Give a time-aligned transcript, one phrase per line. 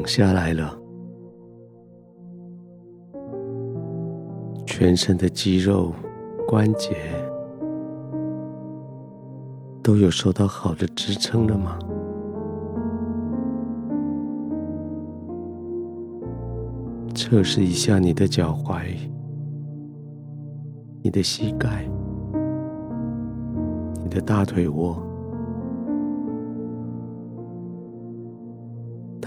[0.00, 0.74] 躺下来了，
[4.64, 5.92] 全身的肌肉、
[6.48, 6.96] 关节
[9.82, 11.78] 都有受到好的支撑了吗？
[17.14, 18.96] 测试一下你的脚踝、
[21.02, 21.86] 你的膝盖、
[24.02, 24.96] 你的大腿窝，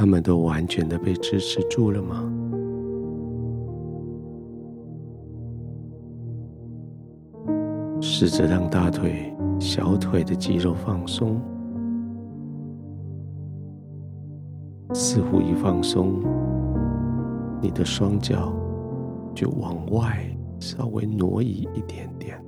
[0.00, 2.24] 他们都完全的被支持住了吗？
[8.00, 11.38] 试着让大腿、小腿的肌肉放松，
[14.94, 16.22] 似乎一放松。
[17.60, 18.54] 你的双脚
[19.34, 20.24] 就往外
[20.58, 22.42] 稍微挪移一点点，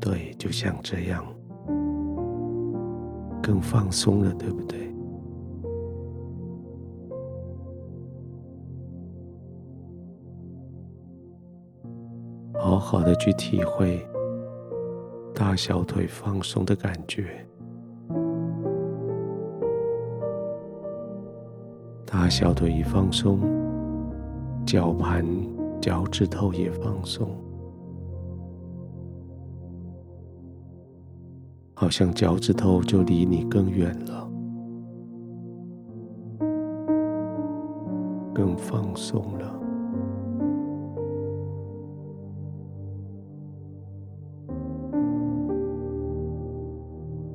[0.00, 1.24] 对，就像这样，
[3.46, 4.92] 更放松了，对不对？
[12.54, 14.04] 好好的去体会
[15.32, 17.46] 大小腿放松的感觉。
[22.04, 23.38] 大小腿一放松，
[24.66, 25.24] 脚盘、
[25.80, 27.28] 脚趾头也放松，
[31.86, 34.28] 好像脚趾头就离你更远了，
[38.34, 39.60] 更放松了。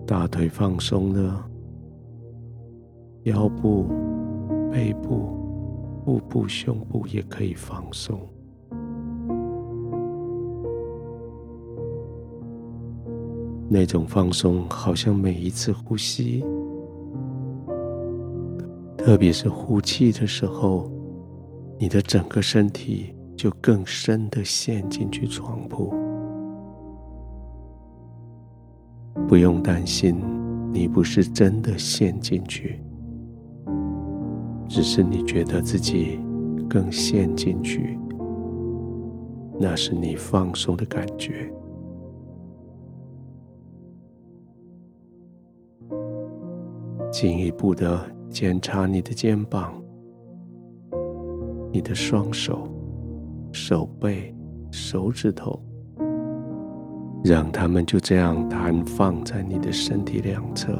[0.05, 1.49] 大腿放松了，
[3.23, 3.85] 腰部。
[4.69, 8.19] 背部、腹部、胸部也可以放松，
[13.73, 16.43] 那种放松好像每一次呼吸，
[18.97, 20.91] 特别是呼气的时候，
[21.79, 25.93] 你的整个身体就更深的陷进去床铺。
[29.25, 30.19] 不用担心，
[30.73, 32.77] 你不是真的陷进去。
[34.67, 36.19] 只是你觉得自己
[36.69, 37.97] 更陷进去，
[39.57, 41.49] 那是你放松的感觉。
[47.11, 47.99] 进一步的
[48.29, 49.73] 检查你的肩膀、
[51.71, 52.67] 你的双手、
[53.51, 54.33] 手背、
[54.71, 55.61] 手指头，
[57.23, 60.73] 让它们就这样摊放在你的身体两侧。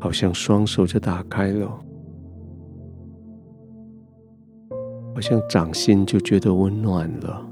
[0.00, 1.66] 好像双手就打开了，
[5.14, 7.44] 好像掌心就觉得温暖了，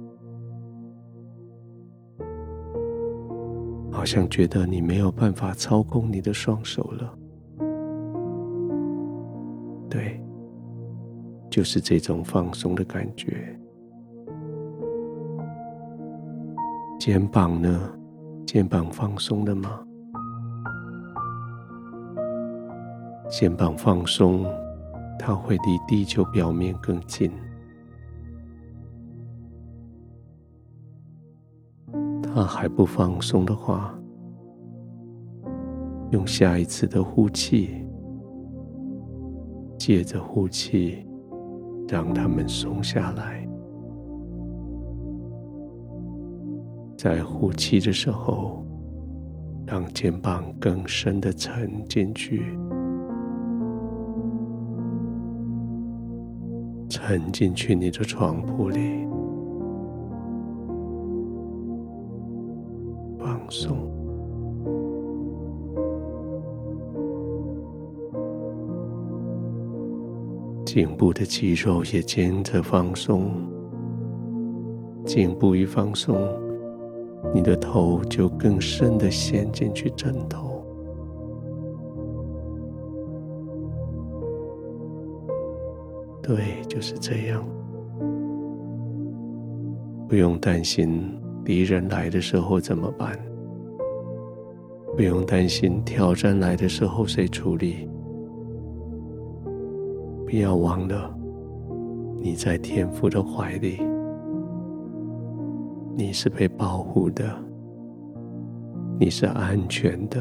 [3.96, 7.18] 好像觉得你没有办法操控你的双手了。
[9.88, 10.22] 对，
[11.48, 13.58] 就是这种放松的感觉。
[17.00, 17.90] 肩膀呢？
[18.46, 19.80] 肩膀放松了吗？
[23.30, 24.44] 肩膀放松，
[25.18, 27.32] 它会离地球表面更近。
[32.36, 33.98] 它还不放松的话，
[36.10, 37.82] 用下一次的呼气，
[39.78, 41.06] 借着呼气，
[41.88, 43.48] 让它们松下来。
[46.98, 48.62] 在呼气的时候，
[49.66, 52.54] 让肩膀更深的沉进去。
[56.90, 59.05] 沉进去你的床铺里，
[63.46, 63.76] 放松，
[70.64, 73.30] 颈部的肌肉也跟着放松。
[75.04, 76.16] 颈部一放松，
[77.32, 80.64] 你的头就更深的陷进去枕头。
[86.20, 87.44] 对，就是这样。
[90.08, 93.16] 不用担心敌人来的时候怎么办，
[94.96, 97.86] 不用担心挑战来的时候谁处理。
[100.24, 101.14] 不要忘了，
[102.18, 103.78] 你在天父的怀里，
[105.94, 107.24] 你是被保护的，
[108.98, 110.18] 你是安全的，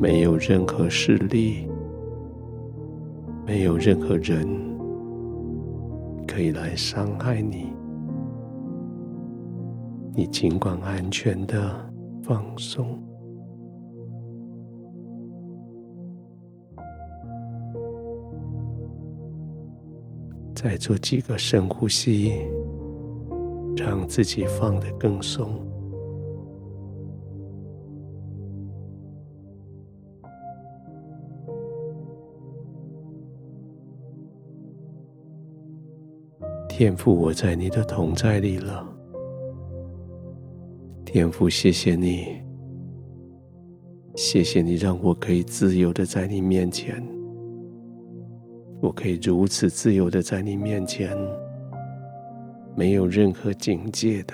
[0.00, 1.68] 没有任何势力。
[3.44, 4.46] 没有任何人
[6.28, 7.72] 可以来伤害你，
[10.14, 11.91] 你尽管安全的
[12.22, 12.98] 放松。
[20.54, 22.32] 再做几个深呼吸，
[23.76, 25.50] 让自己放得更松。
[36.68, 38.91] 天赋，我在你的同在里了。
[41.12, 42.40] 天父，谢谢你，
[44.16, 47.06] 谢谢你让我可以自由的在你面前。
[48.80, 51.14] 我可以如此自由的在你面前，
[52.74, 54.32] 没有任何警戒的，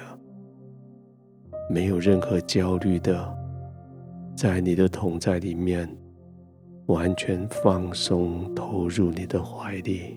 [1.68, 3.36] 没有任何焦虑的，
[4.36, 5.92] 在你的同在里面，
[6.86, 10.16] 完全放松，投入你的怀里。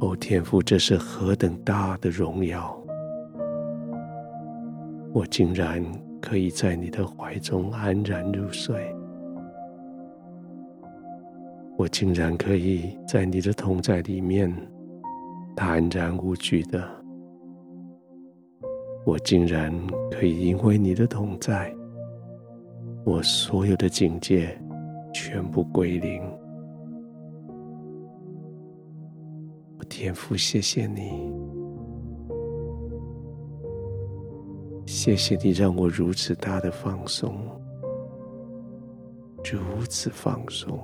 [0.00, 2.74] 哦，天父，这是何等大的荣耀！
[5.12, 5.84] 我竟然
[6.22, 8.94] 可以在你的怀中安然入睡。
[11.76, 14.50] 我竟然可以在你的同在里面
[15.54, 16.82] 坦然无惧的，
[19.04, 19.70] 我竟然
[20.10, 21.74] 可以因为你的同在，
[23.04, 24.58] 我所有的警戒
[25.12, 26.22] 全部归零。
[29.90, 31.10] 天父，谢谢你，
[34.86, 37.36] 谢谢你让我如此大的放松，
[39.52, 40.78] 如此放松。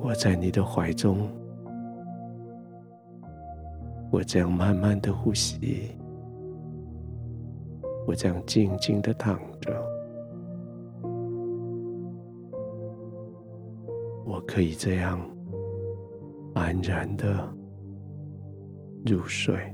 [0.00, 1.28] 我在你的怀中，
[4.10, 5.90] 我这样慢慢的呼吸，
[8.06, 9.89] 我这样静静的躺着，
[14.52, 15.24] 可以这样
[16.54, 17.48] 安然的
[19.06, 19.72] 入睡。